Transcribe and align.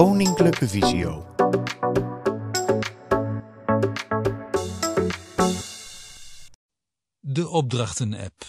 Koninklijke 0.00 0.68
Visio. 0.68 1.34
De 7.20 7.48
Opdrachten-app. 7.48 8.44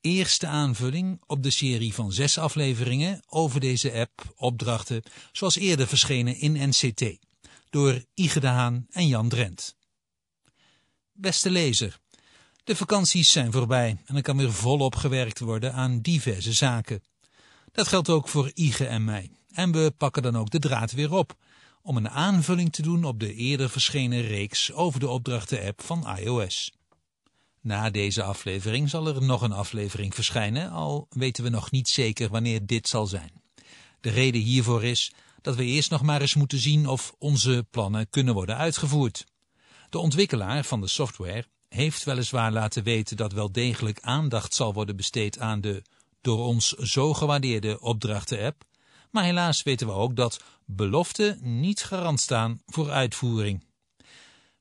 Eerste 0.00 0.46
aanvulling 0.46 1.22
op 1.26 1.42
de 1.42 1.50
serie 1.50 1.94
van 1.94 2.12
zes 2.12 2.38
afleveringen 2.38 3.22
over 3.28 3.60
deze 3.60 3.92
app 3.92 4.32
Opdrachten, 4.36 5.02
zoals 5.32 5.56
eerder 5.56 5.86
verschenen 5.86 6.36
in 6.36 6.68
NCT, 6.68 7.18
door 7.70 8.04
Ige 8.14 8.40
de 8.40 8.46
Haan 8.46 8.86
en 8.90 9.08
Jan 9.08 9.28
Drent. 9.28 9.76
Beste 11.12 11.50
lezer, 11.50 11.98
de 12.64 12.76
vakanties 12.76 13.30
zijn 13.30 13.52
voorbij 13.52 14.02
en 14.04 14.16
er 14.16 14.22
kan 14.22 14.36
weer 14.36 14.52
volop 14.52 14.96
gewerkt 14.96 15.38
worden 15.38 15.72
aan 15.72 16.00
diverse 16.00 16.52
zaken. 16.52 17.02
Dat 17.72 17.88
geldt 17.88 18.08
ook 18.08 18.28
voor 18.28 18.50
Ige 18.54 18.86
en 18.86 19.04
mij. 19.04 19.30
En 19.54 19.72
we 19.72 19.94
pakken 19.96 20.22
dan 20.22 20.36
ook 20.36 20.50
de 20.50 20.58
draad 20.58 20.92
weer 20.92 21.12
op, 21.12 21.34
om 21.82 21.96
een 21.96 22.08
aanvulling 22.08 22.72
te 22.72 22.82
doen 22.82 23.04
op 23.04 23.20
de 23.20 23.34
eerder 23.34 23.70
verschenen 23.70 24.22
reeks 24.22 24.72
over 24.72 25.00
de 25.00 25.08
opdrachten-app 25.08 25.82
van 25.82 26.16
iOS. 26.18 26.72
Na 27.60 27.90
deze 27.90 28.22
aflevering 28.22 28.90
zal 28.90 29.06
er 29.06 29.22
nog 29.22 29.42
een 29.42 29.52
aflevering 29.52 30.14
verschijnen, 30.14 30.70
al 30.70 31.06
weten 31.10 31.44
we 31.44 31.50
nog 31.50 31.70
niet 31.70 31.88
zeker 31.88 32.28
wanneer 32.28 32.66
dit 32.66 32.88
zal 32.88 33.06
zijn. 33.06 33.42
De 34.00 34.10
reden 34.10 34.40
hiervoor 34.40 34.84
is 34.84 35.12
dat 35.40 35.56
we 35.56 35.64
eerst 35.64 35.90
nog 35.90 36.02
maar 36.02 36.20
eens 36.20 36.34
moeten 36.34 36.58
zien 36.58 36.86
of 36.86 37.14
onze 37.18 37.66
plannen 37.70 38.10
kunnen 38.10 38.34
worden 38.34 38.56
uitgevoerd. 38.56 39.24
De 39.90 39.98
ontwikkelaar 39.98 40.64
van 40.64 40.80
de 40.80 40.88
software 40.88 41.46
heeft 41.68 42.04
weliswaar 42.04 42.52
laten 42.52 42.82
weten 42.82 43.16
dat 43.16 43.32
wel 43.32 43.52
degelijk 43.52 44.00
aandacht 44.00 44.54
zal 44.54 44.72
worden 44.72 44.96
besteed 44.96 45.38
aan 45.38 45.60
de 45.60 45.82
door 46.20 46.44
ons 46.44 46.72
zo 46.72 47.14
gewaardeerde 47.14 47.80
opdrachten-app, 47.80 48.64
maar 49.14 49.24
helaas 49.24 49.62
weten 49.62 49.86
we 49.86 49.92
ook 49.92 50.16
dat 50.16 50.42
beloften 50.64 51.38
niet 51.60 51.82
garant 51.82 52.20
staan 52.20 52.62
voor 52.66 52.90
uitvoering. 52.90 53.64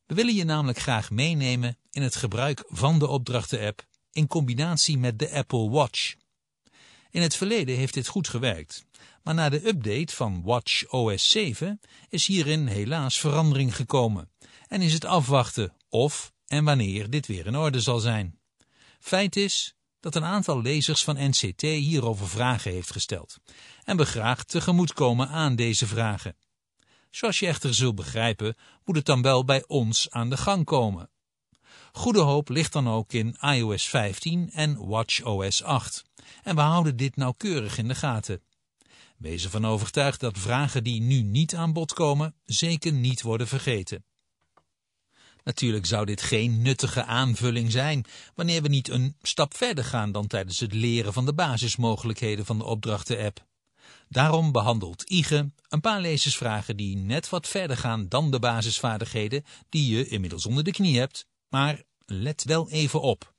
We 0.06 0.16
willen 0.16 0.36
je 0.36 0.44
namelijk 0.44 0.80
graag 0.80 1.12
meenemen 1.12 1.78
in 1.92 2.02
het 2.02 2.16
gebruik 2.16 2.64
van 2.68 3.00
de 3.00 3.08
opdrachten-app 3.08 3.86
in 4.12 4.28
combinatie 4.28 4.98
met 4.98 5.20
de 5.20 5.32
Apple 5.32 5.70
Watch. 5.70 6.16
In 7.12 7.22
het 7.22 7.36
verleden 7.36 7.76
heeft 7.76 7.94
dit 7.94 8.08
goed 8.08 8.28
gewerkt, 8.28 8.86
maar 9.23 9.34
na 9.34 9.50
de 9.50 9.68
update 9.68 10.16
van 10.16 10.42
Watch 10.44 10.92
OS 10.92 11.30
7 11.30 11.80
is 12.10 12.28
hierin 12.28 12.67
helaas 12.67 13.20
verandering 13.20 13.76
gekomen 13.76 14.30
en 14.67 14.82
is 14.82 14.94
het 14.94 15.06
afwachten 15.06 15.73
of 15.90 16.34
en 16.48 16.64
wanneer 16.64 17.10
dit 17.10 17.28
weer 17.28 17.45
in 17.45 17.56
orde 17.56 17.80
zal 17.80 18.00
zijn. 18.00 18.40
Feit 19.00 19.36
is 19.36 19.76
dat 20.04 20.16
een 20.16 20.26
aantal 20.26 20.62
lezers 20.62 21.04
van 21.04 21.30
NCT 21.30 21.62
hierover 21.62 22.28
vragen 22.28 22.72
heeft 22.72 22.92
gesteld 22.92 23.38
en 23.84 23.98
we 23.98 24.06
graag 24.06 24.44
tegemoetkomen 24.44 25.28
aan 25.28 25.56
deze 25.56 25.88
vragen. 25.88 26.36
Zoals 27.10 27.40
je 27.40 27.48
echter 27.48 27.73
zult 27.73 27.95
begrijpen, 27.95 28.56
moet 28.86 28.95
het 28.95 29.06
dan 29.06 29.22
wel 29.22 29.45
bij 29.45 29.64
ons 29.68 30.10
aan 30.10 30.30
de 30.30 30.38
gang 30.38 30.66
komen. 30.66 31.10
Goede 31.92 32.20
hoop 32.20 32.50
ligt 32.50 32.73
dan 32.73 32.90
ook 32.90 33.14
in 33.14 33.38
iOS 33.42 33.88
15 33.88 34.52
en 34.52 34.88
WatchOS 34.88 35.64
8 35.64 36.04
en 36.44 36.56
we 36.56 36.62
houden 36.62 36.98
dit 36.98 37.16
nauwkeurig 37.16 37.78
in 37.78 37.88
de 37.88 37.95
gaten. 37.95 38.42
Wees 39.17 39.44
ervan 39.44 39.66
overtuigd 39.66 40.20
dat 40.20 40.38
vragen 40.38 40.84
die 40.84 41.02
nu 41.02 41.22
niet 41.22 41.56
aan 41.56 41.73
bod 41.73 41.94
komen, 41.94 42.36
zeker 42.44 42.94
niet 42.94 43.22
worden 43.22 43.48
vergeten. 43.48 44.06
Natuurlijk 45.44 45.86
zou 45.86 46.05
dit 46.05 46.22
geen 46.22 46.61
nuttige 46.61 47.03
aanvulling 47.03 47.72
zijn 47.72 48.05
wanneer 48.36 48.61
we 48.61 48.67
niet 48.67 48.89
een 48.89 49.16
stap 49.22 49.55
verder 49.58 49.83
gaan 49.83 50.11
dan 50.11 50.27
tijdens 50.27 50.59
het 50.59 50.73
leren 50.73 51.13
van 51.13 51.25
de 51.25 51.33
basismogelijkheden 51.33 52.45
van 52.45 52.58
de 52.58 52.63
opdrachten-app. 52.63 53.45
Daarom 54.09 54.52
behandelt 54.52 55.09
IGE 55.09 55.52
een 55.69 55.81
paar 55.81 56.02
lezersvragen 56.02 56.77
die 56.77 56.97
net 56.97 57.30
wat 57.30 57.47
verder 57.47 57.77
gaan 57.77 58.09
dan 58.09 58.31
de 58.31 58.39
basisvaardigheden 58.39 59.45
die 59.69 59.95
je 59.95 60.08
inmiddels 60.08 60.45
onder 60.45 60.64
de 60.64 60.71
knie 60.71 60.99
hebt, 60.99 61.25
maar 61.49 61.83
let 62.05 62.43
wel 62.43 62.70
even 62.70 63.02
op. 63.02 63.33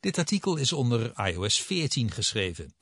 Dit 0.00 0.18
artikel 0.18 0.56
is 0.56 0.72
onder 0.72 1.26
iOS 1.26 1.60
14 1.60 2.10
geschreven. 2.10 2.74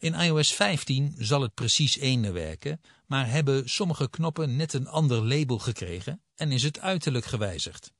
In 0.00 0.14
iOS 0.14 0.54
15 0.54 1.14
zal 1.18 1.42
het 1.42 1.54
precies 1.54 1.96
eender 1.96 2.32
werken, 2.32 2.80
maar 3.06 3.30
hebben 3.30 3.68
sommige 3.68 4.10
knoppen 4.10 4.56
net 4.56 4.72
een 4.72 4.88
ander 4.88 5.26
label 5.26 5.58
gekregen 5.58 6.22
en 6.34 6.52
is 6.52 6.62
het 6.62 6.80
uiterlijk 6.80 7.24
gewijzigd. 7.24 7.92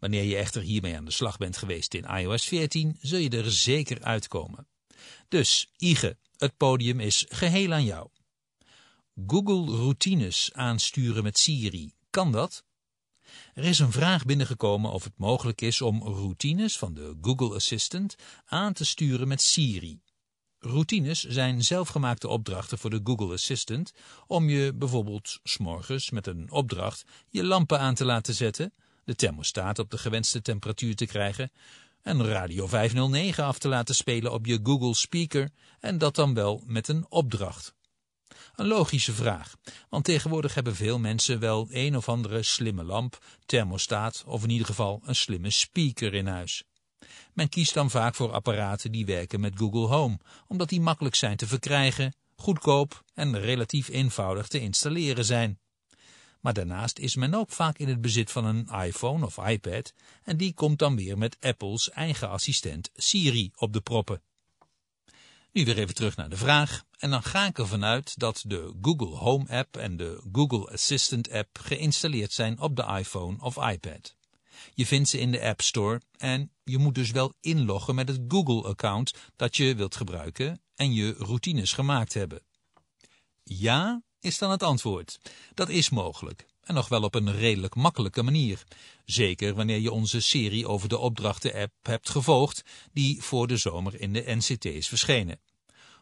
Wanneer 0.00 0.24
je 0.24 0.36
echter 0.36 0.62
hiermee 0.62 0.96
aan 0.96 1.04
de 1.04 1.10
slag 1.10 1.36
bent 1.36 1.56
geweest 1.56 1.94
in 1.94 2.04
iOS 2.04 2.44
14, 2.44 2.96
zul 3.00 3.18
je 3.18 3.30
er 3.30 3.52
zeker 3.52 4.02
uitkomen. 4.02 4.66
Dus, 5.28 5.70
Ige, 5.76 6.16
het 6.36 6.56
podium 6.56 7.00
is 7.00 7.26
geheel 7.28 7.72
aan 7.72 7.84
jou. 7.84 8.08
Google 9.26 9.76
routines 9.76 10.50
aansturen 10.52 11.22
met 11.22 11.38
Siri, 11.38 11.92
kan 12.10 12.32
dat? 12.32 12.64
Er 13.54 13.64
is 13.64 13.78
een 13.78 13.92
vraag 13.92 14.24
binnengekomen 14.24 14.90
of 14.90 15.04
het 15.04 15.18
mogelijk 15.18 15.60
is 15.60 15.80
om 15.80 16.02
routines 16.02 16.78
van 16.78 16.94
de 16.94 17.16
Google 17.20 17.54
Assistant 17.54 18.14
aan 18.44 18.72
te 18.72 18.84
sturen 18.84 19.28
met 19.28 19.42
Siri. 19.42 20.00
Routines 20.64 21.22
zijn 21.22 21.62
zelfgemaakte 21.62 22.28
opdrachten 22.28 22.78
voor 22.78 22.90
de 22.90 23.00
Google 23.04 23.32
Assistant 23.32 23.92
om 24.26 24.48
je 24.48 24.74
bijvoorbeeld 24.74 25.40
s'morgens 25.42 26.10
met 26.10 26.26
een 26.26 26.50
opdracht 26.50 27.04
je 27.28 27.44
lampen 27.44 27.80
aan 27.80 27.94
te 27.94 28.04
laten 28.04 28.34
zetten, 28.34 28.72
de 29.04 29.14
thermostaat 29.14 29.78
op 29.78 29.90
de 29.90 29.98
gewenste 29.98 30.42
temperatuur 30.42 30.96
te 30.96 31.06
krijgen, 31.06 31.52
en 32.02 32.26
Radio 32.26 32.66
509 32.66 33.44
af 33.44 33.58
te 33.58 33.68
laten 33.68 33.94
spelen 33.94 34.32
op 34.32 34.46
je 34.46 34.60
Google 34.62 34.94
Speaker 34.94 35.50
en 35.80 35.98
dat 35.98 36.14
dan 36.14 36.34
wel 36.34 36.62
met 36.66 36.88
een 36.88 37.06
opdracht. 37.08 37.74
Een 38.56 38.66
logische 38.66 39.12
vraag, 39.12 39.56
want 39.88 40.04
tegenwoordig 40.04 40.54
hebben 40.54 40.74
veel 40.74 40.98
mensen 40.98 41.38
wel 41.38 41.66
een 41.70 41.96
of 41.96 42.08
andere 42.08 42.42
slimme 42.42 42.84
lamp, 42.84 43.18
thermostaat 43.46 44.24
of 44.26 44.42
in 44.42 44.50
ieder 44.50 44.66
geval 44.66 45.00
een 45.04 45.16
slimme 45.16 45.50
speaker 45.50 46.14
in 46.14 46.26
huis. 46.26 46.64
Men 47.32 47.48
kiest 47.48 47.74
dan 47.74 47.90
vaak 47.90 48.14
voor 48.14 48.32
apparaten 48.32 48.92
die 48.92 49.06
werken 49.06 49.40
met 49.40 49.56
Google 49.56 49.86
Home, 49.86 50.18
omdat 50.46 50.68
die 50.68 50.80
makkelijk 50.80 51.14
zijn 51.14 51.36
te 51.36 51.46
verkrijgen, 51.46 52.14
goedkoop 52.34 53.04
en 53.14 53.40
relatief 53.40 53.88
eenvoudig 53.88 54.48
te 54.48 54.60
installeren 54.60 55.24
zijn. 55.24 55.58
Maar 56.40 56.52
daarnaast 56.52 56.98
is 56.98 57.16
men 57.16 57.34
ook 57.34 57.50
vaak 57.50 57.78
in 57.78 57.88
het 57.88 58.00
bezit 58.00 58.30
van 58.30 58.44
een 58.44 58.68
iPhone 58.68 59.26
of 59.26 59.36
iPad 59.36 59.92
en 60.22 60.36
die 60.36 60.54
komt 60.54 60.78
dan 60.78 60.96
weer 60.96 61.18
met 61.18 61.36
Apples 61.40 61.90
eigen 61.90 62.28
assistent 62.28 62.90
Siri 62.94 63.50
op 63.54 63.72
de 63.72 63.80
proppen. 63.80 64.22
Nu 65.52 65.64
weer 65.64 65.78
even 65.78 65.94
terug 65.94 66.16
naar 66.16 66.28
de 66.28 66.36
vraag 66.36 66.82
en 66.98 67.10
dan 67.10 67.22
ga 67.22 67.46
ik 67.46 67.58
ervan 67.58 67.84
uit 67.84 68.18
dat 68.18 68.42
de 68.46 68.74
Google 68.82 69.16
Home 69.16 69.48
app 69.48 69.76
en 69.76 69.96
de 69.96 70.22
Google 70.32 70.72
Assistant 70.72 71.30
app 71.30 71.58
geïnstalleerd 71.58 72.32
zijn 72.32 72.60
op 72.60 72.76
de 72.76 72.84
iPhone 72.98 73.40
of 73.40 73.56
iPad. 73.56 74.14
Je 74.74 74.86
vindt 74.86 75.08
ze 75.08 75.18
in 75.18 75.30
de 75.30 75.42
App 75.42 75.60
Store 75.60 76.00
en 76.16 76.50
je 76.64 76.78
moet 76.78 76.94
dus 76.94 77.10
wel 77.10 77.34
inloggen 77.40 77.94
met 77.94 78.08
het 78.08 78.20
Google-account 78.28 79.14
dat 79.36 79.56
je 79.56 79.74
wilt 79.74 79.96
gebruiken 79.96 80.60
en 80.74 80.92
je 80.92 81.14
routines 81.18 81.72
gemaakt 81.72 82.14
hebben. 82.14 82.42
Ja, 83.42 84.02
is 84.20 84.38
dan 84.38 84.50
het 84.50 84.62
antwoord. 84.62 85.20
Dat 85.54 85.68
is 85.68 85.90
mogelijk. 85.90 86.46
En 86.62 86.74
nog 86.74 86.88
wel 86.88 87.02
op 87.02 87.14
een 87.14 87.32
redelijk 87.36 87.74
makkelijke 87.74 88.22
manier. 88.22 88.62
Zeker 89.04 89.54
wanneer 89.54 89.78
je 89.78 89.92
onze 89.92 90.20
serie 90.20 90.68
over 90.68 90.88
de 90.88 90.98
opdrachten-app 90.98 91.72
hebt 91.82 92.10
gevolgd, 92.10 92.62
die 92.92 93.22
voor 93.22 93.46
de 93.46 93.56
zomer 93.56 94.00
in 94.00 94.12
de 94.12 94.24
NCT 94.26 94.64
is 94.64 94.88
verschenen. 94.88 95.40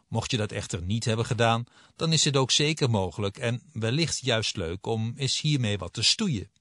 Mocht 0.07 0.31
je 0.31 0.37
dat 0.37 0.51
echter 0.51 0.81
niet 0.81 1.05
hebben 1.05 1.25
gedaan, 1.25 1.63
dan 1.95 2.13
is 2.13 2.23
het 2.23 2.37
ook 2.37 2.51
zeker 2.51 2.89
mogelijk 2.89 3.37
en 3.37 3.61
wellicht 3.73 4.19
juist 4.19 4.55
leuk 4.55 4.85
om 4.85 5.13
eens 5.17 5.41
hiermee 5.41 5.77
wat 5.77 5.93
te 5.93 6.03
stoeien. 6.03 6.51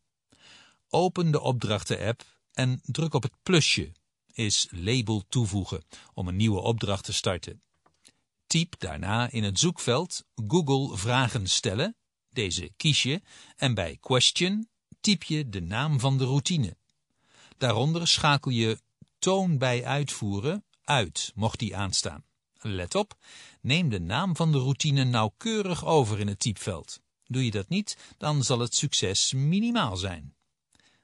Open 0.93 1.31
de 1.31 1.41
opdrachten-app 1.41 2.25
en 2.53 2.81
druk 2.83 3.15
op 3.15 3.23
het 3.23 3.35
plusje, 3.43 3.93
is 4.33 4.69
label 4.71 5.25
toevoegen, 5.29 5.85
om 6.15 6.29
een 6.29 6.37
nieuwe 6.37 6.61
opdracht 6.61 7.05
te 7.05 7.13
starten. 7.13 7.63
Typ 8.47 8.75
daarna 8.79 9.31
in 9.31 9.45
het 9.45 9.59
zoekveld 9.59 10.25
Google 10.49 10.97
vragen 10.97 11.47
stellen, 11.47 11.97
deze 12.31 12.73
kies 12.77 13.03
je, 13.03 13.23
en 13.57 13.75
bij 13.75 13.97
question 14.01 14.69
typ 15.01 15.23
je 15.23 15.49
de 15.49 15.61
naam 15.61 16.01
van 16.01 16.19
de 16.19 16.25
routine. 16.25 16.77
Daaronder 17.59 18.09
schakel 18.09 18.51
je 18.51 18.81
toon 19.19 19.59
bij 19.59 19.85
uitvoeren 19.85 20.65
uit, 20.85 21.33
mocht 21.35 21.59
die 21.59 21.77
aanstaan. 21.77 22.25
Let 22.59 22.95
op, 22.95 23.15
neem 23.61 23.89
de 23.89 24.01
naam 24.01 24.37
van 24.37 24.53
de 24.53 24.59
routine 24.59 25.05
nauwkeurig 25.05 25.85
over 25.85 26.21
in 26.21 26.29
het 26.29 26.39
typveld. 26.39 27.01
Doe 27.25 27.45
je 27.45 27.51
dat 27.51 27.69
niet, 27.69 27.97
dan 28.19 28.45
zal 28.45 28.59
het 28.59 28.75
succes 28.75 29.33
minimaal 29.33 29.97
zijn. 29.97 30.35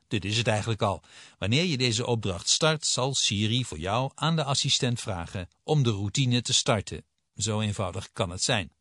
Dit 0.09 0.25
is 0.25 0.37
het 0.37 0.47
eigenlijk 0.47 0.83
al. 0.83 1.03
Wanneer 1.39 1.65
je 1.65 1.77
deze 1.77 2.07
opdracht 2.07 2.49
start, 2.49 2.87
zal 2.87 3.15
Siri 3.15 3.65
voor 3.65 3.79
jou 3.79 4.11
aan 4.15 4.37
de 4.37 4.45
assistent 4.45 5.01
vragen 5.01 5.49
om 5.63 5.83
de 5.83 5.91
routine 5.91 6.43
te 6.43 6.55
starten. 6.55 7.05
Zo 7.35 7.61
eenvoudig 7.61 8.13
kan 8.13 8.31
het 8.31 8.43
zijn. 8.43 8.73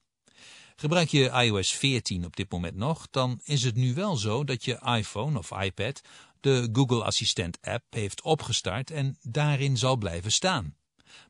Gebruik 0.75 1.10
je 1.10 1.30
iOS 1.30 1.72
14 1.72 2.25
op 2.25 2.36
dit 2.36 2.51
moment 2.51 2.75
nog, 2.75 3.07
dan 3.12 3.39
is 3.44 3.63
het 3.63 3.75
nu 3.75 3.94
wel 3.94 4.16
zo 4.16 4.44
dat 4.44 4.66
je 4.66 4.80
iPhone 4.98 5.38
of 5.38 5.51
iPad 5.51 6.01
de 6.39 6.69
Google 6.74 7.04
Assistent 7.04 7.57
app 7.62 7.94
heeft 7.94 8.22
opgestart 8.22 8.92
en 8.92 9.18
daarin 9.22 9.77
zal 9.77 9.95
blijven 9.95 10.31
staan. 10.31 10.75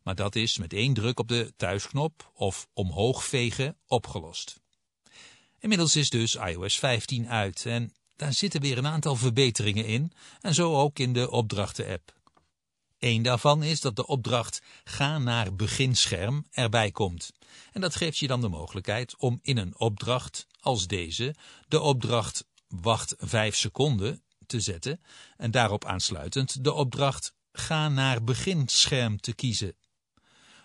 Maar 0.03 0.15
dat 0.15 0.35
is 0.35 0.57
met 0.57 0.73
één 0.73 0.93
druk 0.93 1.19
op 1.19 1.27
de 1.27 1.53
thuisknop 1.57 2.31
of 2.33 2.67
omhoog 2.73 3.23
vegen 3.23 3.77
opgelost. 3.87 4.59
Inmiddels 5.59 5.95
is 5.95 6.09
dus 6.09 6.35
iOS 6.35 6.79
15 6.79 7.29
uit 7.29 7.65
en 7.65 7.93
daar 8.15 8.33
zitten 8.33 8.61
weer 8.61 8.77
een 8.77 8.87
aantal 8.87 9.15
verbeteringen 9.15 9.85
in 9.85 10.11
en 10.41 10.53
zo 10.53 10.75
ook 10.75 10.99
in 10.99 11.13
de 11.13 11.31
opdrachten-app. 11.31 12.13
Eén 12.99 13.21
daarvan 13.21 13.63
is 13.63 13.81
dat 13.81 13.95
de 13.95 14.07
opdracht 14.07 14.61
ga 14.83 15.17
naar 15.17 15.55
beginscherm 15.55 16.45
erbij 16.51 16.91
komt. 16.91 17.31
En 17.71 17.81
dat 17.81 17.95
geeft 17.95 18.17
je 18.17 18.27
dan 18.27 18.41
de 18.41 18.47
mogelijkheid 18.47 19.15
om 19.17 19.39
in 19.41 19.57
een 19.57 19.79
opdracht 19.79 20.47
als 20.59 20.87
deze 20.87 21.35
de 21.67 21.79
opdracht 21.79 22.45
wacht 22.67 23.15
5 23.17 23.55
seconden 23.55 24.23
te 24.45 24.59
zetten 24.59 25.01
en 25.37 25.51
daarop 25.51 25.85
aansluitend 25.85 26.63
de 26.63 26.73
opdracht 26.73 27.33
ga 27.51 27.89
naar 27.89 28.23
beginscherm 28.23 29.19
te 29.19 29.33
kiezen. 29.33 29.75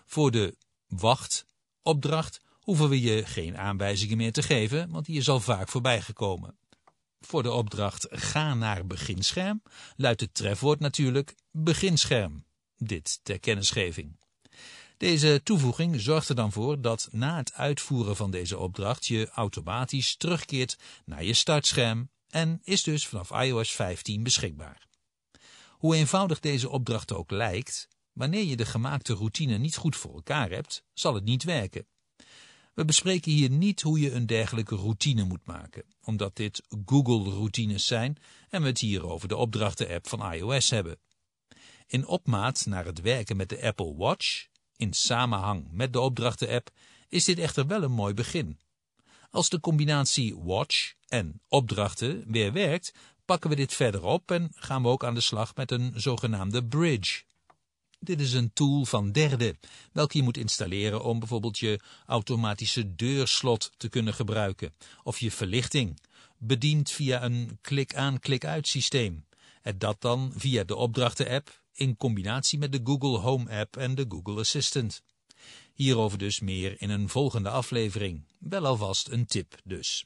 Voor 0.05 0.31
de 0.31 0.57
wacht 0.87 1.45
opdracht 1.81 2.41
hoeven 2.59 2.89
we 2.89 3.01
je 3.01 3.25
geen 3.25 3.57
aanwijzingen 3.57 4.17
meer 4.17 4.33
te 4.33 4.43
geven, 4.43 4.89
want 4.89 5.05
die 5.05 5.17
is 5.17 5.29
al 5.29 5.39
vaak 5.39 5.69
voorbijgekomen. 5.69 6.57
Voor 7.21 7.43
de 7.43 7.51
opdracht 7.51 8.07
ga 8.09 8.53
naar 8.53 8.87
beginscherm 8.87 9.61
luidt 9.95 10.21
het 10.21 10.33
trefwoord 10.33 10.79
natuurlijk 10.79 11.35
beginscherm. 11.51 12.45
Dit 12.77 13.19
ter 13.23 13.39
kennisgeving. 13.39 14.19
Deze 14.97 15.41
toevoeging 15.43 16.01
zorgt 16.01 16.29
er 16.29 16.35
dan 16.35 16.51
voor 16.51 16.81
dat 16.81 17.07
na 17.11 17.37
het 17.37 17.53
uitvoeren 17.53 18.15
van 18.15 18.31
deze 18.31 18.57
opdracht 18.57 19.05
je 19.05 19.29
automatisch 19.29 20.15
terugkeert 20.15 20.77
naar 21.05 21.23
je 21.23 21.33
startscherm 21.33 22.09
en 22.29 22.59
is 22.63 22.83
dus 22.83 23.07
vanaf 23.07 23.31
iOS 23.31 23.71
15 23.71 24.23
beschikbaar. 24.23 24.87
Hoe 25.69 25.95
eenvoudig 25.95 26.39
deze 26.39 26.69
opdracht 26.69 27.13
ook 27.13 27.31
lijkt, 27.31 27.87
wanneer 28.13 28.43
je 28.43 28.55
de 28.55 28.65
gemaakte 28.65 29.13
routine 29.13 29.57
niet 29.57 29.75
goed 29.75 29.95
voor 29.95 30.13
elkaar 30.13 30.49
hebt, 30.49 30.83
zal 30.93 31.13
het 31.13 31.23
niet 31.23 31.43
werken. 31.43 31.85
We 32.73 32.85
bespreken 32.85 33.31
hier 33.31 33.49
niet 33.49 33.81
hoe 33.81 33.99
je 33.99 34.11
een 34.11 34.25
dergelijke 34.25 34.75
routine 34.75 35.23
moet 35.23 35.45
maken, 35.45 35.83
omdat 36.01 36.35
dit 36.35 36.63
Google-routines 36.85 37.85
zijn 37.85 38.17
en 38.49 38.61
we 38.61 38.67
het 38.67 38.79
hier 38.79 39.07
over 39.07 39.27
de 39.27 39.35
opdrachten-app 39.35 40.07
van 40.07 40.33
iOS 40.33 40.69
hebben. 40.69 40.99
In 41.87 42.07
opmaat 42.07 42.65
naar 42.65 42.85
het 42.85 43.01
werken 43.01 43.37
met 43.37 43.49
de 43.49 43.61
Apple 43.61 43.95
Watch, 43.95 44.47
in 44.75 44.93
samenhang 44.93 45.67
met 45.71 45.93
de 45.93 45.99
opdrachten-app, 45.99 46.69
is 47.09 47.25
dit 47.25 47.39
echter 47.39 47.67
wel 47.67 47.83
een 47.83 47.91
mooi 47.91 48.13
begin. 48.13 48.59
Als 49.29 49.49
de 49.49 49.59
combinatie 49.59 50.35
Watch 50.37 50.93
en 51.07 51.41
opdrachten 51.47 52.23
weer 52.27 52.53
werkt, 52.53 52.93
pakken 53.25 53.49
we 53.49 53.55
dit 53.55 53.73
verder 53.73 54.03
op 54.03 54.31
en 54.31 54.51
gaan 54.55 54.81
we 54.81 54.87
ook 54.87 55.03
aan 55.03 55.13
de 55.13 55.21
slag 55.21 55.55
met 55.55 55.71
een 55.71 55.93
zogenaamde 55.95 56.65
bridge. 56.65 57.23
Dit 58.03 58.21
is 58.21 58.33
een 58.33 58.53
tool 58.53 58.85
van 58.85 59.11
derde, 59.11 59.55
welke 59.91 60.17
je 60.17 60.23
moet 60.23 60.37
installeren 60.37 61.03
om 61.03 61.19
bijvoorbeeld 61.19 61.59
je 61.59 61.79
automatische 62.05 62.95
deurslot 62.95 63.71
te 63.77 63.89
kunnen 63.89 64.13
gebruiken, 64.13 64.73
of 65.03 65.19
je 65.19 65.31
verlichting, 65.31 65.99
bediend 66.37 66.91
via 66.91 67.23
een 67.23 67.57
klik-aan, 67.61 68.19
klik-uit 68.19 68.67
systeem. 68.67 69.25
En 69.61 69.77
dat 69.77 70.01
dan 70.01 70.33
via 70.35 70.63
de 70.63 70.75
opdrachten-app 70.75 71.61
in 71.73 71.97
combinatie 71.97 72.59
met 72.59 72.71
de 72.71 72.79
Google 72.83 73.17
Home-app 73.17 73.77
en 73.77 73.95
de 73.95 74.05
Google 74.09 74.39
Assistant. 74.39 75.01
Hierover 75.73 76.17
dus 76.17 76.39
meer 76.39 76.81
in 76.81 76.89
een 76.89 77.09
volgende 77.09 77.49
aflevering. 77.49 78.25
Wel 78.37 78.65
alvast 78.65 79.07
een 79.07 79.25
tip 79.25 79.59
dus. 79.63 80.05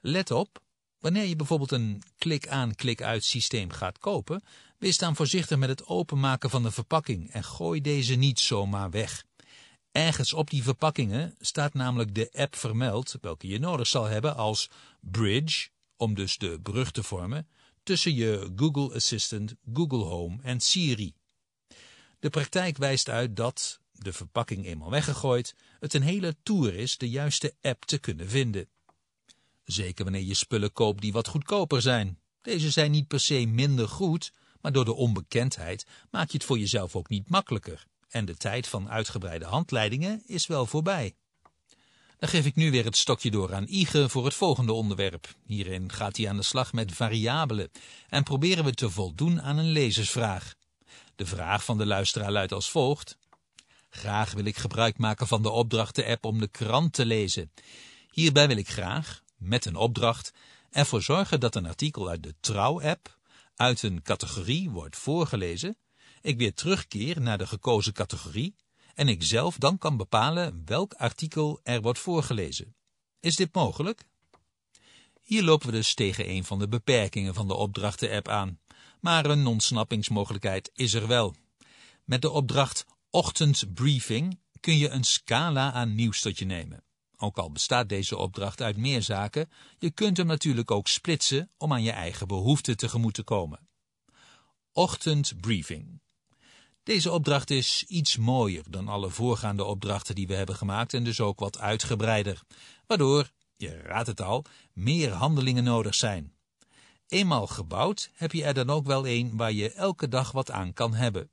Let 0.00 0.30
op, 0.30 0.62
wanneer 1.00 1.24
je 1.24 1.36
bijvoorbeeld 1.36 1.72
een 1.72 2.02
klik-aan, 2.18 2.74
klik-uit 2.74 3.24
systeem 3.24 3.70
gaat 3.70 3.98
kopen, 3.98 4.42
wees 4.78 4.98
dan 4.98 5.16
voorzichtig 5.16 5.58
met 5.58 5.68
het 5.68 5.86
openmaken 5.86 6.50
van 6.50 6.62
de 6.62 6.70
verpakking 6.70 7.30
en 7.30 7.44
gooi 7.44 7.80
deze 7.80 8.14
niet 8.14 8.40
zomaar 8.40 8.90
weg. 8.90 9.24
Ergens 9.92 10.32
op 10.32 10.50
die 10.50 10.62
verpakkingen 10.62 11.34
staat 11.40 11.74
namelijk 11.74 12.14
de 12.14 12.30
app 12.32 12.56
vermeld, 12.56 13.14
welke 13.20 13.46
je 13.46 13.58
nodig 13.58 13.86
zal 13.86 14.04
hebben 14.04 14.36
als 14.36 14.70
bridge, 15.00 15.68
om 15.96 16.14
dus 16.14 16.38
de 16.38 16.60
brug 16.60 16.90
te 16.90 17.02
vormen, 17.02 17.48
tussen 17.82 18.14
je 18.14 18.52
Google 18.56 18.94
Assistant, 18.94 19.54
Google 19.72 20.04
Home 20.04 20.38
en 20.42 20.60
Siri. 20.60 21.14
De 22.18 22.30
praktijk 22.30 22.76
wijst 22.76 23.08
uit 23.08 23.36
dat, 23.36 23.80
de 23.92 24.12
verpakking 24.12 24.66
eenmaal 24.66 24.90
weggegooid, 24.90 25.54
het 25.80 25.94
een 25.94 26.02
hele 26.02 26.36
tour 26.42 26.74
is 26.74 26.98
de 26.98 27.10
juiste 27.10 27.54
app 27.60 27.84
te 27.84 27.98
kunnen 27.98 28.28
vinden. 28.28 28.68
Zeker 29.70 30.04
wanneer 30.04 30.22
je 30.22 30.34
spullen 30.34 30.72
koopt 30.72 31.00
die 31.00 31.12
wat 31.12 31.28
goedkoper 31.28 31.82
zijn. 31.82 32.18
Deze 32.42 32.70
zijn 32.70 32.90
niet 32.90 33.06
per 33.06 33.20
se 33.20 33.46
minder 33.46 33.88
goed, 33.88 34.32
maar 34.60 34.72
door 34.72 34.84
de 34.84 34.94
onbekendheid 34.94 35.86
maak 36.10 36.30
je 36.30 36.36
het 36.36 36.46
voor 36.46 36.58
jezelf 36.58 36.96
ook 36.96 37.08
niet 37.08 37.30
makkelijker. 37.30 37.86
En 38.08 38.24
de 38.24 38.36
tijd 38.36 38.68
van 38.68 38.90
uitgebreide 38.90 39.44
handleidingen 39.44 40.22
is 40.26 40.46
wel 40.46 40.66
voorbij. 40.66 41.14
Dan 42.18 42.28
geef 42.28 42.46
ik 42.46 42.54
nu 42.54 42.70
weer 42.70 42.84
het 42.84 42.96
stokje 42.96 43.30
door 43.30 43.54
aan 43.54 43.66
Ige 43.66 44.08
voor 44.08 44.24
het 44.24 44.34
volgende 44.34 44.72
onderwerp. 44.72 45.34
Hierin 45.46 45.92
gaat 45.92 46.16
hij 46.16 46.28
aan 46.28 46.36
de 46.36 46.42
slag 46.42 46.72
met 46.72 46.92
variabelen 46.92 47.70
en 48.08 48.22
proberen 48.22 48.64
we 48.64 48.72
te 48.72 48.90
voldoen 48.90 49.42
aan 49.42 49.58
een 49.58 49.72
lezersvraag. 49.72 50.54
De 51.16 51.26
vraag 51.26 51.64
van 51.64 51.78
de 51.78 51.86
luisteraar 51.86 52.32
luidt 52.32 52.52
als 52.52 52.70
volgt. 52.70 53.16
Graag 53.90 54.32
wil 54.32 54.44
ik 54.44 54.56
gebruik 54.56 54.98
maken 54.98 55.26
van 55.26 55.42
de 55.42 55.50
opdrachten-app 55.50 56.24
om 56.24 56.40
de 56.40 56.48
krant 56.48 56.92
te 56.92 57.06
lezen. 57.06 57.52
Hierbij 58.10 58.48
wil 58.48 58.56
ik 58.56 58.68
graag, 58.68 59.22
met 59.38 59.64
een 59.64 59.76
opdracht, 59.76 60.32
ervoor 60.70 61.02
zorgen 61.02 61.40
dat 61.40 61.54
een 61.54 61.66
artikel 61.66 62.08
uit 62.08 62.22
de 62.22 62.34
Trouw-app 62.40 63.18
uit 63.56 63.82
een 63.82 64.02
categorie 64.02 64.70
wordt 64.70 64.96
voorgelezen, 64.96 65.76
ik 66.20 66.38
weer 66.38 66.54
terugkeer 66.54 67.20
naar 67.20 67.38
de 67.38 67.46
gekozen 67.46 67.92
categorie 67.92 68.54
en 68.94 69.08
ik 69.08 69.22
zelf 69.22 69.56
dan 69.56 69.78
kan 69.78 69.96
bepalen 69.96 70.62
welk 70.64 70.94
artikel 70.94 71.60
er 71.62 71.80
wordt 71.80 71.98
voorgelezen. 71.98 72.74
Is 73.20 73.36
dit 73.36 73.54
mogelijk? 73.54 74.04
Hier 75.22 75.42
lopen 75.42 75.66
we 75.66 75.72
dus 75.72 75.94
tegen 75.94 76.30
een 76.30 76.44
van 76.44 76.58
de 76.58 76.68
beperkingen 76.68 77.34
van 77.34 77.48
de 77.48 77.54
opdrachten-app 77.54 78.28
aan, 78.28 78.60
maar 79.00 79.26
een 79.26 79.46
ontsnappingsmogelijkheid 79.46 80.70
is 80.74 80.94
er 80.94 81.06
wel. 81.06 81.34
Met 82.04 82.22
de 82.22 82.30
opdracht 82.30 82.86
ochtendbriefing 83.10 84.40
kun 84.60 84.78
je 84.78 84.88
een 84.88 85.04
scala 85.04 85.72
aan 85.72 85.94
nieuws 85.94 86.20
tot 86.20 86.38
je 86.38 86.44
nemen. 86.44 86.82
Ook 87.20 87.38
al 87.38 87.52
bestaat 87.52 87.88
deze 87.88 88.16
opdracht 88.16 88.62
uit 88.62 88.76
meer 88.76 89.02
zaken, 89.02 89.50
je 89.78 89.90
kunt 89.90 90.16
hem 90.16 90.26
natuurlijk 90.26 90.70
ook 90.70 90.88
splitsen 90.88 91.50
om 91.56 91.72
aan 91.72 91.82
je 91.82 91.90
eigen 91.90 92.28
behoeften 92.28 92.76
tegemoet 92.76 93.14
te 93.14 93.22
komen. 93.22 93.68
Ochtendbriefing. 94.72 96.00
Deze 96.82 97.10
opdracht 97.10 97.50
is 97.50 97.84
iets 97.88 98.16
mooier 98.16 98.64
dan 98.70 98.88
alle 98.88 99.10
voorgaande 99.10 99.64
opdrachten 99.64 100.14
die 100.14 100.26
we 100.26 100.34
hebben 100.34 100.56
gemaakt 100.56 100.94
en 100.94 101.04
dus 101.04 101.20
ook 101.20 101.38
wat 101.38 101.58
uitgebreider, 101.58 102.42
waardoor, 102.86 103.30
je 103.56 103.80
raadt 103.80 104.06
het 104.06 104.20
al, 104.20 104.44
meer 104.72 105.12
handelingen 105.12 105.64
nodig 105.64 105.94
zijn. 105.94 106.34
Eenmaal 107.08 107.46
gebouwd 107.46 108.10
heb 108.14 108.32
je 108.32 108.44
er 108.44 108.54
dan 108.54 108.70
ook 108.70 108.86
wel 108.86 109.06
een 109.06 109.36
waar 109.36 109.52
je 109.52 109.72
elke 109.72 110.08
dag 110.08 110.32
wat 110.32 110.50
aan 110.50 110.72
kan 110.72 110.94
hebben. 110.94 111.30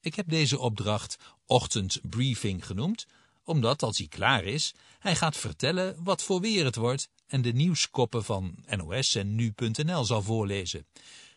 Ik 0.00 0.14
heb 0.14 0.28
deze 0.28 0.58
opdracht 0.58 1.18
ochtendbriefing 1.46 2.66
genoemd, 2.66 3.06
omdat 3.44 3.82
als 3.82 3.98
hij 3.98 4.06
klaar 4.06 4.44
is, 4.44 4.74
hij 4.98 5.16
gaat 5.16 5.36
vertellen 5.36 5.96
wat 6.04 6.22
voor 6.22 6.40
weer 6.40 6.64
het 6.64 6.76
wordt 6.76 7.08
en 7.26 7.42
de 7.42 7.52
nieuwskoppen 7.52 8.24
van 8.24 8.64
NOS 8.76 9.14
en 9.14 9.34
Nu.nl 9.34 10.04
zal 10.04 10.22
voorlezen. 10.22 10.86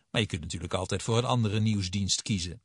Maar 0.09 0.21
je 0.21 0.27
kunt 0.27 0.41
natuurlijk 0.41 0.73
altijd 0.73 1.03
voor 1.03 1.17
een 1.17 1.25
andere 1.25 1.59
nieuwsdienst 1.59 2.21
kiezen. 2.21 2.61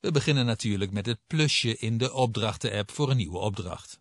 We 0.00 0.10
beginnen 0.10 0.46
natuurlijk 0.46 0.90
met 0.90 1.06
het 1.06 1.18
plusje 1.26 1.76
in 1.76 1.98
de 1.98 2.12
opdrachten-app 2.12 2.90
voor 2.90 3.10
een 3.10 3.16
nieuwe 3.16 3.38
opdracht. 3.38 3.98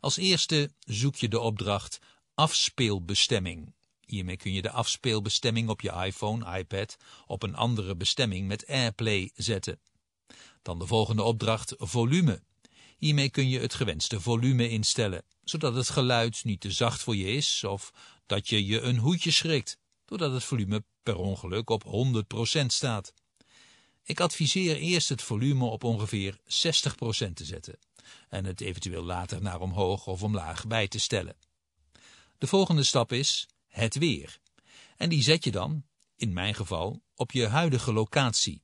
Als 0.00 0.16
eerste 0.16 0.72
zoek 0.80 1.16
je 1.16 1.28
de 1.28 1.40
opdracht 1.40 1.98
afspeelbestemming. 2.34 3.72
Hiermee 4.06 4.36
kun 4.36 4.52
je 4.52 4.62
de 4.62 4.70
afspeelbestemming 4.70 5.68
op 5.68 5.80
je 5.80 5.92
iPhone, 5.92 6.58
iPad 6.58 6.96
op 7.26 7.42
een 7.42 7.54
andere 7.54 7.96
bestemming 7.96 8.46
met 8.46 8.66
AirPlay 8.66 9.30
zetten. 9.34 9.80
Dan 10.62 10.78
de 10.78 10.86
volgende 10.86 11.22
opdracht 11.22 11.74
volume. 11.78 12.42
Hiermee 12.98 13.30
kun 13.30 13.48
je 13.48 13.60
het 13.60 13.74
gewenste 13.74 14.20
volume 14.20 14.68
instellen, 14.68 15.24
zodat 15.44 15.74
het 15.74 15.90
geluid 15.90 16.44
niet 16.44 16.60
te 16.60 16.70
zacht 16.70 17.00
voor 17.00 17.16
je 17.16 17.26
is 17.26 17.64
of 17.64 17.92
dat 18.26 18.48
je 18.48 18.66
je 18.66 18.80
een 18.80 18.98
hoedje 18.98 19.30
schrikt, 19.30 19.78
doordat 20.04 20.32
het 20.32 20.44
volume 20.44 20.84
per 21.02 21.16
ongeluk 21.16 21.70
op 21.70 21.84
100% 22.62 22.66
staat. 22.66 23.12
Ik 24.02 24.20
adviseer 24.20 24.76
eerst 24.76 25.08
het 25.08 25.22
volume 25.22 25.64
op 25.64 25.84
ongeveer 25.84 26.38
60% 26.38 26.42
te 27.34 27.44
zetten 27.44 27.78
en 28.28 28.44
het 28.44 28.60
eventueel 28.60 29.02
later 29.02 29.42
naar 29.42 29.60
omhoog 29.60 30.06
of 30.06 30.22
omlaag 30.22 30.66
bij 30.66 30.88
te 30.88 30.98
stellen. 30.98 31.36
De 32.38 32.46
volgende 32.46 32.82
stap 32.82 33.12
is 33.12 33.48
het 33.66 33.94
weer. 33.94 34.38
En 34.96 35.08
die 35.08 35.22
zet 35.22 35.44
je 35.44 35.50
dan, 35.50 35.84
in 36.16 36.32
mijn 36.32 36.54
geval, 36.54 37.02
op 37.14 37.32
je 37.32 37.46
huidige 37.46 37.92
locatie. 37.92 38.62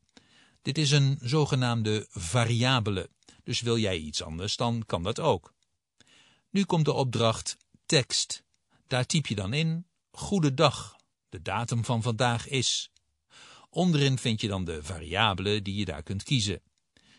Dit 0.62 0.78
is 0.78 0.90
een 0.90 1.18
zogenaamde 1.20 2.06
variabele, 2.10 3.10
dus 3.44 3.60
wil 3.60 3.78
jij 3.78 3.98
iets 3.98 4.22
anders, 4.22 4.56
dan 4.56 4.82
kan 4.86 5.02
dat 5.02 5.20
ook. 5.20 5.54
Nu 6.50 6.64
komt 6.64 6.84
de 6.84 6.92
opdracht 6.92 7.56
tekst. 7.86 8.44
Daar 8.86 9.06
typ 9.06 9.26
je 9.26 9.34
dan 9.34 9.52
in, 9.52 9.86
goedendag, 10.10 10.96
de 11.28 11.42
datum 11.42 11.84
van 11.84 12.02
vandaag 12.02 12.48
is. 12.48 12.90
Onderin 13.70 14.18
vind 14.18 14.40
je 14.40 14.48
dan 14.48 14.64
de 14.64 14.82
variabelen 14.82 15.62
die 15.62 15.74
je 15.74 15.84
daar 15.84 16.02
kunt 16.02 16.22
kiezen. 16.22 16.62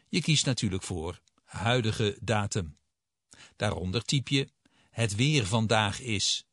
Je 0.10 0.22
kiest 0.22 0.46
natuurlijk 0.46 0.84
voor 0.84 1.22
huidige 1.44 2.18
datum. 2.22 2.78
Daaronder 3.56 4.04
typ 4.04 4.28
je, 4.28 4.50
het 4.90 5.16
weer 5.16 5.46
vandaag 5.46 6.00
is. 6.00 6.46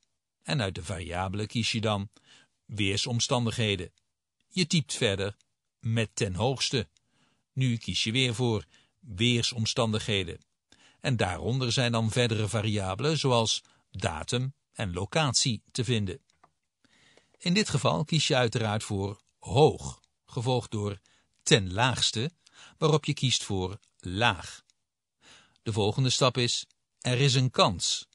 En 0.42 0.60
uit 0.60 0.74
de 0.74 0.84
variabelen 0.84 1.46
kies 1.46 1.72
je 1.72 1.80
dan 1.80 2.08
weersomstandigheden. 2.64 3.92
Je 4.48 4.66
typt 4.66 4.94
verder 4.94 5.36
met 5.78 6.10
ten 6.14 6.34
hoogste. 6.34 6.88
Nu 7.52 7.76
kies 7.76 8.04
je 8.04 8.12
weer 8.12 8.34
voor 8.34 8.64
weersomstandigheden. 9.02 10.40
En 11.00 11.16
daaronder 11.16 11.72
zijn 11.72 11.92
dan 11.92 12.10
verdere 12.10 12.48
variabelen 12.48 13.18
zoals 13.18 13.62
datum 13.90 14.54
en 14.72 14.92
locatie 14.92 15.62
te 15.72 15.84
vinden. 15.84 16.20
In 17.38 17.54
dit 17.54 17.68
geval 17.68 18.04
kies 18.04 18.26
je 18.26 18.36
uiteraard 18.36 18.82
voor 18.84 19.20
hoog, 19.38 20.00
gevolgd 20.26 20.70
door 20.70 20.98
ten 21.42 21.72
laagste, 21.72 22.30
waarop 22.78 23.04
je 23.04 23.14
kiest 23.14 23.42
voor 23.42 23.78
laag. 23.98 24.64
De 25.62 25.72
volgende 25.72 26.10
stap 26.10 26.36
is 26.36 26.66
er 27.00 27.20
is 27.20 27.34
een 27.34 27.50
kans. 27.50 28.08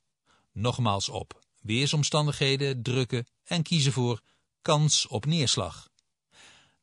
Nogmaals 0.51 1.10
op 1.10 1.46
weersomstandigheden 1.62 2.82
drukken 2.82 3.27
en 3.44 3.63
kiezen 3.63 3.91
voor 3.91 4.22
kans 4.62 5.08
op 5.08 5.25
neerslag. 5.25 5.89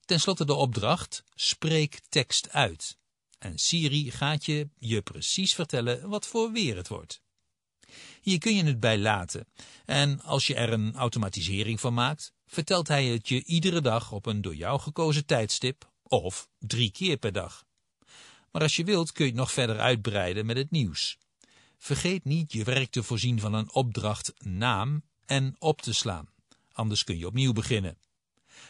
Ten 0.05 0.21
slotte 0.21 0.45
de 0.45 0.55
opdracht 0.55 1.25
spreek 1.35 2.01
tekst 2.09 2.51
uit. 2.51 2.99
En 3.45 3.59
Siri 3.59 4.11
gaat 4.11 4.45
je 4.45 4.69
je 4.79 5.03
precies 5.03 5.55
vertellen 5.55 6.09
wat 6.09 6.27
voor 6.27 6.53
weer 6.53 6.77
het 6.77 6.89
wordt. 6.89 7.23
Hier 8.21 8.39
kun 8.39 8.55
je 8.55 8.65
het 8.65 8.81
bij 8.81 8.99
laten. 8.99 9.47
En 9.85 10.21
als 10.21 10.47
je 10.47 10.55
er 10.55 10.73
een 10.73 10.95
automatisering 10.95 11.81
van 11.81 11.95
maakt, 11.95 12.33
vertelt 12.47 12.89
hij 12.89 13.07
het 13.07 13.29
je 13.29 13.45
iedere 13.45 13.81
dag 13.81 14.13
op 14.13 14.27
een 14.27 14.41
door 14.41 14.55
jou 14.55 14.81
gekozen 14.81 15.27
tijdstip 15.27 15.91
of 16.03 16.49
drie 16.59 16.91
keer 16.91 17.17
per 17.17 17.33
dag. 17.33 17.65
Maar 18.51 18.63
als 18.63 18.77
je 18.77 18.85
wilt 18.85 19.13
kun 19.13 19.25
je 19.25 19.31
het 19.31 19.41
nog 19.41 19.53
verder 19.53 19.79
uitbreiden 19.79 20.47
met 20.47 20.57
het 20.57 20.71
nieuws. 20.71 21.19
Vergeet 21.79 22.25
niet 22.25 22.53
je 22.53 22.65
werk 22.65 22.91
te 22.91 23.03
voorzien 23.03 23.41
van 23.41 23.55
een 23.55 23.73
opdracht 23.73 24.33
naam 24.39 25.03
en 25.27 25.57
op 25.59 25.83
te 25.83 25.93
slaan. 25.93 26.29
Anders 26.73 27.05
kun 27.05 27.19
je 27.19 27.27
opnieuw 27.27 27.53
beginnen. 27.53 27.99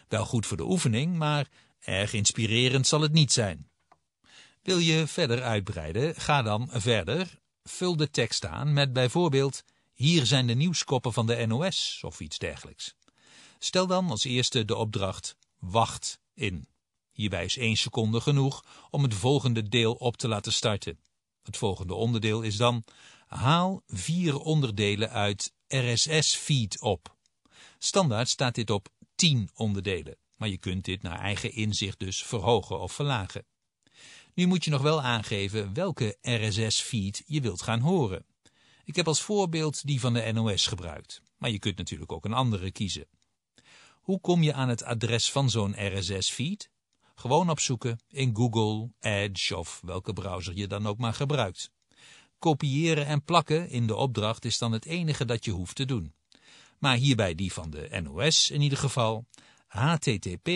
Wel 0.08 0.24
goed 0.24 0.46
voor 0.46 0.56
de 0.56 0.68
oefening, 0.68 1.16
maar 1.16 1.48
erg 1.80 2.12
inspirerend 2.12 2.86
zal 2.86 3.00
het 3.00 3.12
niet 3.12 3.32
zijn. 3.32 3.68
Wil 4.64 4.78
je 4.78 5.06
verder 5.06 5.42
uitbreiden, 5.42 6.14
ga 6.14 6.42
dan 6.42 6.68
verder, 6.72 7.38
vul 7.62 7.96
de 7.96 8.10
tekst 8.10 8.46
aan 8.46 8.72
met 8.72 8.92
bijvoorbeeld 8.92 9.64
hier 9.92 10.26
zijn 10.26 10.46
de 10.46 10.54
nieuwskoppen 10.54 11.12
van 11.12 11.26
de 11.26 11.46
NOS 11.46 12.00
of 12.04 12.20
iets 12.20 12.38
dergelijks. 12.38 12.94
Stel 13.58 13.86
dan 13.86 14.10
als 14.10 14.24
eerste 14.24 14.64
de 14.64 14.76
opdracht 14.76 15.36
wacht 15.58 16.20
in. 16.34 16.68
Hierbij 17.12 17.44
is 17.44 17.56
één 17.56 17.76
seconde 17.76 18.20
genoeg 18.20 18.64
om 18.90 19.02
het 19.02 19.14
volgende 19.14 19.68
deel 19.68 19.92
op 19.92 20.16
te 20.16 20.28
laten 20.28 20.52
starten. 20.52 20.98
Het 21.42 21.56
volgende 21.56 21.94
onderdeel 21.94 22.42
is 22.42 22.56
dan 22.56 22.84
haal 23.26 23.82
vier 23.86 24.38
onderdelen 24.38 25.10
uit 25.10 25.52
RSS-feed 25.68 26.80
op. 26.80 27.16
Standaard 27.78 28.28
staat 28.28 28.54
dit 28.54 28.70
op 28.70 28.88
10 29.14 29.50
onderdelen, 29.54 30.16
maar 30.36 30.48
je 30.48 30.58
kunt 30.58 30.84
dit 30.84 31.02
naar 31.02 31.18
eigen 31.18 31.52
inzicht 31.52 31.98
dus 31.98 32.22
verhogen 32.22 32.80
of 32.80 32.92
verlagen. 32.92 33.44
Nu 34.34 34.46
moet 34.46 34.64
je 34.64 34.70
nog 34.70 34.82
wel 34.82 35.02
aangeven 35.02 35.74
welke 35.74 36.16
RSS-feed 36.20 37.22
je 37.26 37.40
wilt 37.40 37.62
gaan 37.62 37.80
horen. 37.80 38.24
Ik 38.84 38.96
heb 38.96 39.06
als 39.06 39.22
voorbeeld 39.22 39.86
die 39.86 40.00
van 40.00 40.12
de 40.12 40.32
NOS 40.32 40.66
gebruikt, 40.66 41.22
maar 41.38 41.50
je 41.50 41.58
kunt 41.58 41.76
natuurlijk 41.76 42.12
ook 42.12 42.24
een 42.24 42.32
andere 42.32 42.70
kiezen. 42.70 43.06
Hoe 44.00 44.20
kom 44.20 44.42
je 44.42 44.52
aan 44.52 44.68
het 44.68 44.82
adres 44.82 45.30
van 45.30 45.50
zo'n 45.50 45.98
RSS-feed? 45.98 46.70
Gewoon 47.14 47.50
opzoeken 47.50 48.00
in 48.08 48.36
Google, 48.36 48.90
Edge 49.00 49.56
of 49.56 49.80
welke 49.84 50.12
browser 50.12 50.56
je 50.56 50.66
dan 50.66 50.86
ook 50.86 50.98
maar 50.98 51.14
gebruikt. 51.14 51.70
Kopiëren 52.38 53.06
en 53.06 53.24
plakken 53.24 53.68
in 53.68 53.86
de 53.86 53.94
opdracht 53.94 54.44
is 54.44 54.58
dan 54.58 54.72
het 54.72 54.84
enige 54.84 55.24
dat 55.24 55.44
je 55.44 55.50
hoeft 55.50 55.76
te 55.76 55.84
doen. 55.84 56.14
Maar 56.78 56.96
hierbij 56.96 57.34
die 57.34 57.52
van 57.52 57.70
de 57.70 58.00
NOS 58.02 58.50
in 58.50 58.60
ieder 58.60 58.78
geval 58.78 59.26
http 59.66 60.48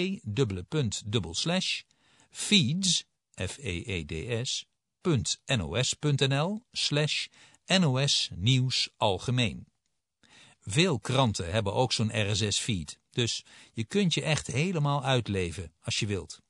feeds 2.30 3.04
f-e-e-d-s 3.47 4.66
.nos.nl 5.47 6.62
slash 6.73 7.26
NOS 7.66 8.30
Nieuws 8.35 8.88
Algemeen. 8.97 9.66
Veel 10.61 11.00
kranten 11.00 11.50
hebben 11.50 11.75
ook 11.75 11.92
zo'n 11.92 12.30
RSS-feed, 12.30 12.99
dus 13.11 13.45
je 13.73 13.85
kunt 13.85 14.14
je 14.14 14.23
echt 14.23 14.47
helemaal 14.47 15.04
uitleven 15.04 15.73
als 15.80 15.99
je 15.99 16.07
wilt. 16.07 16.40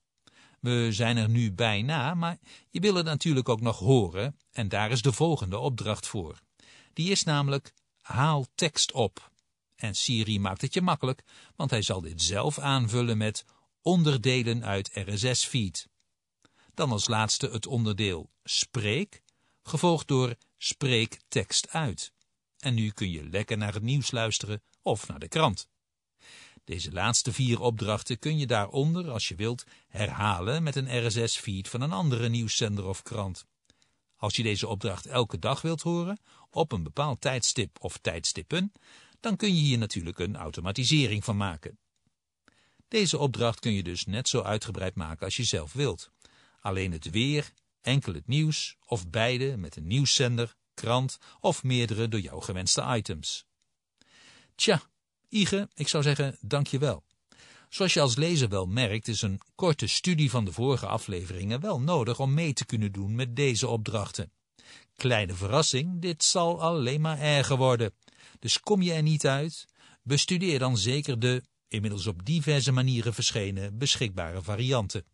We 0.60 0.88
zijn 0.92 1.16
er 1.16 1.28
nu 1.28 1.52
bijna, 1.52 2.14
maar 2.14 2.38
je 2.70 2.80
wil 2.80 2.94
het 2.94 3.04
natuurlijk 3.04 3.48
ook 3.48 3.60
nog 3.60 3.78
horen 3.78 4.38
en 4.50 4.68
daar 4.68 4.90
is 4.90 5.02
de 5.02 5.12
volgende 5.12 5.58
opdracht 5.58 6.06
voor. 6.06 6.40
Die 6.92 7.10
is 7.10 7.22
namelijk 7.22 7.72
haal 8.00 8.46
tekst 8.54 8.92
op. 8.92 9.30
En 9.76 9.94
Siri 9.94 10.40
maakt 10.40 10.60
het 10.60 10.74
je 10.74 10.82
makkelijk, 10.82 11.22
want 11.56 11.70
hij 11.70 11.82
zal 11.82 12.00
dit 12.00 12.22
zelf 12.22 12.58
aanvullen 12.58 13.18
met 13.18 13.44
onderdelen 13.82 14.64
uit 14.64 14.90
RSS-feed. 14.94 15.88
Dan 16.78 16.90
als 16.90 17.08
laatste 17.08 17.48
het 17.48 17.66
onderdeel 17.66 18.30
spreek, 18.44 19.22
gevolgd 19.62 20.08
door 20.08 20.36
spreek 20.58 21.20
tekst 21.28 21.68
uit. 21.68 22.12
En 22.58 22.74
nu 22.74 22.90
kun 22.90 23.10
je 23.10 23.28
lekker 23.28 23.56
naar 23.56 23.74
het 23.74 23.82
nieuws 23.82 24.10
luisteren 24.10 24.62
of 24.82 25.08
naar 25.08 25.18
de 25.18 25.28
krant. 25.28 25.68
Deze 26.64 26.92
laatste 26.92 27.32
vier 27.32 27.60
opdrachten 27.60 28.18
kun 28.18 28.38
je 28.38 28.46
daaronder, 28.46 29.10
als 29.10 29.28
je 29.28 29.34
wilt, 29.34 29.64
herhalen 29.88 30.62
met 30.62 30.76
een 30.76 31.06
RSS-feed 31.06 31.68
van 31.68 31.80
een 31.80 31.92
andere 31.92 32.28
nieuwszender 32.28 32.86
of 32.86 33.02
krant. 33.02 33.44
Als 34.16 34.36
je 34.36 34.42
deze 34.42 34.68
opdracht 34.68 35.06
elke 35.06 35.38
dag 35.38 35.62
wilt 35.62 35.82
horen, 35.82 36.20
op 36.50 36.72
een 36.72 36.82
bepaald 36.82 37.20
tijdstip 37.20 37.76
of 37.80 37.98
tijdstippen, 37.98 38.72
dan 39.20 39.36
kun 39.36 39.54
je 39.54 39.60
hier 39.60 39.78
natuurlijk 39.78 40.18
een 40.18 40.36
automatisering 40.36 41.24
van 41.24 41.36
maken. 41.36 41.78
Deze 42.88 43.18
opdracht 43.18 43.60
kun 43.60 43.72
je 43.72 43.82
dus 43.82 44.04
net 44.04 44.28
zo 44.28 44.42
uitgebreid 44.42 44.94
maken 44.94 45.24
als 45.24 45.36
je 45.36 45.44
zelf 45.44 45.72
wilt. 45.72 46.10
Alleen 46.60 46.92
het 46.92 47.10
weer, 47.10 47.52
enkel 47.80 48.14
het 48.14 48.26
nieuws 48.26 48.76
of 48.86 49.10
beide 49.10 49.56
met 49.56 49.76
een 49.76 49.86
nieuwszender, 49.86 50.56
krant 50.74 51.18
of 51.40 51.62
meerdere 51.62 52.08
door 52.08 52.20
jou 52.20 52.42
gewenste 52.42 52.82
items. 52.96 53.46
Tja, 54.54 54.82
Ige, 55.28 55.68
ik 55.74 55.88
zou 55.88 56.02
zeggen, 56.02 56.36
dank 56.40 56.66
je 56.66 56.78
wel. 56.78 57.04
Zoals 57.68 57.94
je 57.94 58.00
als 58.00 58.16
lezer 58.16 58.48
wel 58.48 58.66
merkt, 58.66 59.08
is 59.08 59.22
een 59.22 59.40
korte 59.54 59.86
studie 59.86 60.30
van 60.30 60.44
de 60.44 60.52
vorige 60.52 60.86
afleveringen 60.86 61.60
wel 61.60 61.80
nodig 61.80 62.20
om 62.20 62.34
mee 62.34 62.52
te 62.52 62.66
kunnen 62.66 62.92
doen 62.92 63.14
met 63.14 63.36
deze 63.36 63.68
opdrachten. 63.68 64.32
Kleine 64.96 65.34
verrassing, 65.34 66.00
dit 66.00 66.24
zal 66.24 66.60
alleen 66.62 67.00
maar 67.00 67.18
erger 67.18 67.56
worden. 67.56 67.94
Dus 68.38 68.60
kom 68.60 68.82
je 68.82 68.92
er 68.92 69.02
niet 69.02 69.26
uit, 69.26 69.66
bestudeer 70.02 70.58
dan 70.58 70.78
zeker 70.78 71.18
de, 71.18 71.42
inmiddels 71.68 72.06
op 72.06 72.24
diverse 72.24 72.72
manieren 72.72 73.14
verschenen, 73.14 73.78
beschikbare 73.78 74.42
varianten. 74.42 75.04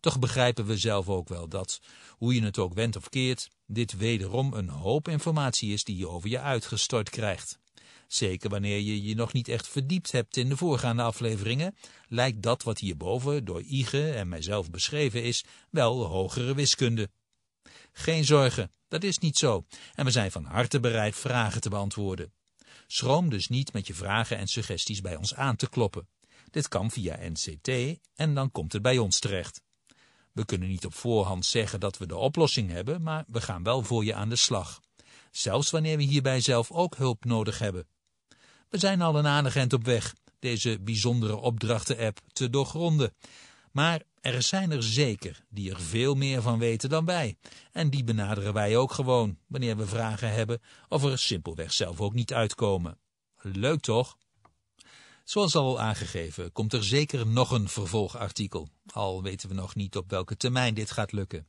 Toch 0.00 0.18
begrijpen 0.18 0.66
we 0.66 0.76
zelf 0.76 1.08
ook 1.08 1.28
wel 1.28 1.48
dat, 1.48 1.80
hoe 2.08 2.34
je 2.34 2.42
het 2.42 2.58
ook 2.58 2.74
wendt 2.74 2.96
of 2.96 3.08
keert, 3.08 3.50
dit 3.66 3.96
wederom 3.96 4.52
een 4.52 4.68
hoop 4.68 5.08
informatie 5.08 5.72
is 5.72 5.84
die 5.84 5.96
je 5.96 6.08
over 6.08 6.28
je 6.28 6.40
uitgestort 6.40 7.10
krijgt. 7.10 7.58
Zeker 8.08 8.50
wanneer 8.50 8.78
je 8.78 9.02
je 9.02 9.14
nog 9.14 9.32
niet 9.32 9.48
echt 9.48 9.68
verdiept 9.68 10.12
hebt 10.12 10.36
in 10.36 10.48
de 10.48 10.56
voorgaande 10.56 11.02
afleveringen, 11.02 11.76
lijkt 12.08 12.42
dat 12.42 12.62
wat 12.62 12.78
hierboven 12.78 13.44
door 13.44 13.62
Ige 13.62 14.10
en 14.10 14.28
mijzelf 14.28 14.70
beschreven 14.70 15.22
is, 15.22 15.44
wel 15.70 16.04
hogere 16.06 16.54
wiskunde. 16.54 17.10
Geen 17.92 18.24
zorgen, 18.24 18.72
dat 18.88 19.02
is 19.02 19.18
niet 19.18 19.38
zo, 19.38 19.66
en 19.94 20.04
we 20.04 20.10
zijn 20.10 20.30
van 20.30 20.44
harte 20.44 20.80
bereid 20.80 21.16
vragen 21.16 21.60
te 21.60 21.68
beantwoorden. 21.68 22.32
Schroom 22.86 23.30
dus 23.30 23.48
niet 23.48 23.72
met 23.72 23.86
je 23.86 23.94
vragen 23.94 24.38
en 24.38 24.46
suggesties 24.46 25.00
bij 25.00 25.16
ons 25.16 25.34
aan 25.34 25.56
te 25.56 25.68
kloppen. 25.68 26.08
Dit 26.50 26.68
kan 26.68 26.90
via 26.90 27.18
NCT 27.28 27.98
en 28.14 28.34
dan 28.34 28.50
komt 28.50 28.72
het 28.72 28.82
bij 28.82 28.98
ons 28.98 29.18
terecht. 29.18 29.62
We 30.32 30.44
kunnen 30.44 30.68
niet 30.68 30.86
op 30.86 30.94
voorhand 30.94 31.46
zeggen 31.46 31.80
dat 31.80 31.98
we 31.98 32.06
de 32.06 32.16
oplossing 32.16 32.70
hebben, 32.70 33.02
maar 33.02 33.24
we 33.28 33.40
gaan 33.40 33.62
wel 33.62 33.82
voor 33.82 34.04
je 34.04 34.14
aan 34.14 34.28
de 34.28 34.36
slag. 34.36 34.80
Zelfs 35.30 35.70
wanneer 35.70 35.96
we 35.96 36.02
hierbij 36.02 36.40
zelf 36.40 36.70
ook 36.70 36.96
hulp 36.96 37.24
nodig 37.24 37.58
hebben. 37.58 37.86
We 38.68 38.78
zijn 38.78 39.02
al 39.02 39.18
een 39.18 39.26
aardig 39.26 39.72
op 39.72 39.84
weg 39.84 40.14
deze 40.38 40.80
bijzondere 40.80 41.36
opdrachten-app 41.36 42.20
te 42.32 42.50
doorgronden. 42.50 43.14
Maar 43.72 44.02
er 44.20 44.42
zijn 44.42 44.70
er 44.70 44.82
zeker 44.82 45.44
die 45.48 45.70
er 45.70 45.80
veel 45.80 46.14
meer 46.14 46.42
van 46.42 46.58
weten 46.58 46.88
dan 46.88 47.04
wij. 47.04 47.36
En 47.72 47.90
die 47.90 48.04
benaderen 48.04 48.52
wij 48.52 48.76
ook 48.76 48.92
gewoon, 48.92 49.38
wanneer 49.46 49.76
we 49.76 49.86
vragen 49.86 50.32
hebben 50.32 50.60
of 50.88 51.04
er 51.04 51.18
simpelweg 51.18 51.72
zelf 51.72 52.00
ook 52.00 52.14
niet 52.14 52.32
uitkomen. 52.32 52.98
Leuk 53.40 53.80
toch? 53.80 54.16
Zoals 55.30 55.54
al 55.54 55.80
aangegeven, 55.80 56.52
komt 56.52 56.72
er 56.72 56.84
zeker 56.84 57.26
nog 57.26 57.50
een 57.50 57.68
vervolgartikel, 57.68 58.68
al 58.92 59.22
weten 59.22 59.48
we 59.48 59.54
nog 59.54 59.74
niet 59.74 59.96
op 59.96 60.10
welke 60.10 60.36
termijn 60.36 60.74
dit 60.74 60.90
gaat 60.90 61.12
lukken. 61.12 61.46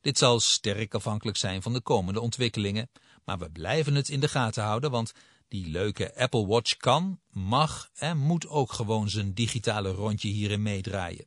Dit 0.00 0.18
zal 0.18 0.40
sterk 0.40 0.94
afhankelijk 0.94 1.36
zijn 1.36 1.62
van 1.62 1.72
de 1.72 1.80
komende 1.80 2.20
ontwikkelingen, 2.20 2.90
maar 3.24 3.38
we 3.38 3.50
blijven 3.50 3.94
het 3.94 4.08
in 4.08 4.20
de 4.20 4.28
gaten 4.28 4.62
houden, 4.62 4.90
want 4.90 5.12
die 5.48 5.68
leuke 5.70 6.16
Apple 6.16 6.46
Watch 6.46 6.76
kan, 6.76 7.20
mag 7.30 7.90
en 7.94 8.18
moet 8.18 8.48
ook 8.48 8.72
gewoon 8.72 9.10
zijn 9.10 9.34
digitale 9.34 9.90
rondje 9.90 10.28
hierin 10.28 10.62
meedraaien. 10.62 11.26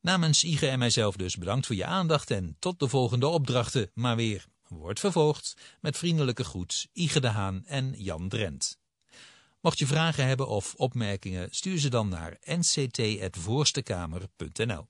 Namens 0.00 0.44
Ige 0.44 0.68
en 0.68 0.78
mijzelf 0.78 1.16
dus 1.16 1.36
bedankt 1.36 1.66
voor 1.66 1.76
je 1.76 1.84
aandacht 1.84 2.30
en 2.30 2.56
tot 2.58 2.78
de 2.78 2.88
volgende 2.88 3.26
opdrachten, 3.26 3.90
maar 3.94 4.16
weer 4.16 4.46
wordt 4.68 5.00
vervolgd 5.00 5.56
met 5.80 5.98
vriendelijke 5.98 6.44
groet 6.44 6.88
Ige 6.92 7.20
de 7.20 7.28
Haan 7.28 7.62
en 7.66 7.94
Jan 7.96 8.28
Drent. 8.28 8.80
Mocht 9.62 9.78
je 9.78 9.86
vragen 9.86 10.26
hebben 10.26 10.48
of 10.48 10.74
opmerkingen, 10.76 11.48
stuur 11.50 11.78
ze 11.78 11.90
dan 11.90 12.08
naar 12.08 12.36
nct.voorstekamer.nl. 12.44 14.86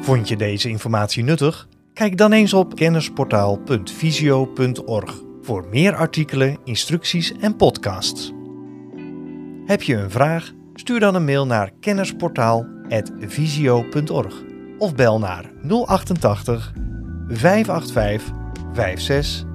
Vond 0.00 0.28
je 0.28 0.36
deze 0.36 0.68
informatie 0.68 1.22
nuttig? 1.22 1.68
Kijk 1.92 2.16
dan 2.16 2.32
eens 2.32 2.52
op 2.52 2.74
kennisportaal.visio.org 2.74 5.20
voor 5.42 5.68
meer 5.68 5.94
artikelen, 5.94 6.58
instructies 6.64 7.32
en 7.32 7.56
podcasts. 7.56 8.32
Heb 9.64 9.82
je 9.82 9.94
een 9.94 10.10
vraag? 10.10 10.52
Stuur 10.74 11.00
dan 11.00 11.14
een 11.14 11.24
mail 11.24 11.46
naar 11.46 11.70
kennisportaal.visio.org 11.80 14.42
of 14.78 14.94
bel 14.94 15.18
naar 15.18 15.52
088 15.68 16.72
585 17.28 19.54